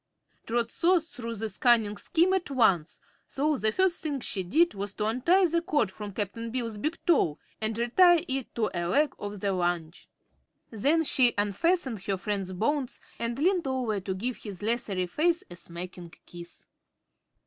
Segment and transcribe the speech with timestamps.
[0.47, 4.93] Trot saw through this cunning scheme at once, so the first thing she did was
[4.93, 9.13] to untie the cord from Cap'n Bill's big toe and retie it to a leg
[9.19, 10.09] of the lounge.
[10.71, 15.55] Then she unfastened her friend's bonds and leaned over to give his leathery face a
[15.55, 16.65] smacking kiss.